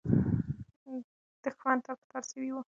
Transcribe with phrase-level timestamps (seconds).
[1.43, 2.61] دښمنان تار په تار سوي وو.